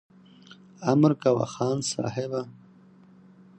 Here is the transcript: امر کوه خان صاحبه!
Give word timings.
امر 0.91 1.11
کوه 1.21 1.45
خان 1.53 1.77
صاحبه! 1.91 2.41